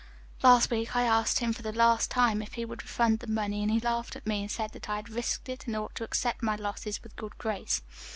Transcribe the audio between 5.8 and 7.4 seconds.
to accept my losses with good